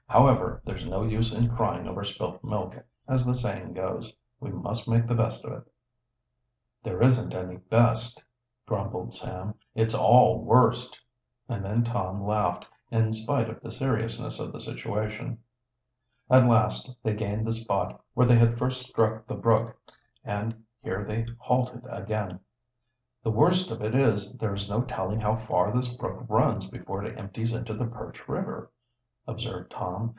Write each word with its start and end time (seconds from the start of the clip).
"However, 0.07 0.61
there's 0.65 0.85
no 0.85 1.03
use 1.03 1.31
in 1.33 1.55
crying 1.55 1.87
over 1.87 2.03
spilt 2.03 2.43
milk, 2.43 2.75
as 3.07 3.25
the 3.25 3.33
saying 3.33 3.71
goes. 3.75 4.11
We 4.41 4.51
must 4.51 4.89
make 4.89 5.07
the 5.07 5.15
best 5.15 5.45
of 5.45 5.53
it." 5.53 5.63
"There 6.83 7.01
isn't 7.01 7.33
any 7.33 7.55
best," 7.55 8.21
grumbled 8.65 9.13
Sam. 9.13 9.53
"It's 9.73 9.95
all 9.95 10.41
worst!" 10.43 10.99
And 11.47 11.63
then 11.63 11.85
Tom 11.85 12.23
laughed, 12.25 12.65
in 12.91 13.13
spite 13.13 13.49
of 13.49 13.61
the 13.61 13.71
seriousness 13.71 14.37
of 14.37 14.51
the 14.51 14.59
situation. 14.59 15.39
At 16.29 16.45
last 16.45 16.93
they 17.01 17.13
gained 17.15 17.47
the 17.47 17.53
spot 17.53 18.03
where 18.13 18.27
they 18.27 18.35
had 18.37 18.57
first 18.57 18.81
struck 18.87 19.25
the 19.25 19.35
brook, 19.37 19.77
and 20.25 20.65
here 20.83 21.05
they 21.05 21.25
halted 21.39 21.85
again. 21.89 22.41
"The 23.23 23.31
worst 23.31 23.71
of 23.71 23.81
it 23.81 23.95
is, 23.95 24.35
there 24.39 24.53
is 24.53 24.69
no 24.69 24.81
telling 24.81 25.21
how 25.21 25.37
far 25.37 25.71
this 25.71 25.95
brook 25.95 26.25
runs 26.27 26.69
before 26.69 27.01
it 27.05 27.17
empties 27.17 27.53
into 27.53 27.73
the 27.73 27.85
Perch 27.87 28.27
River," 28.27 28.69
observed 29.27 29.69
Tom. 29.69 30.09